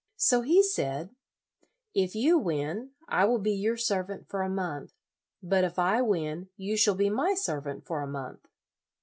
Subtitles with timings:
[0.17, 1.15] So he said,"
[2.03, 4.93] If you win, I will be your servant for a month;
[5.43, 8.47] but if I win you shall be my servant for a month.'